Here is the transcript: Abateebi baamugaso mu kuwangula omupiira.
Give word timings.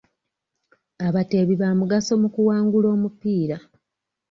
Abateebi 1.07 1.53
baamugaso 1.61 2.11
mu 2.21 2.27
kuwangula 2.33 2.87
omupiira. 2.95 3.57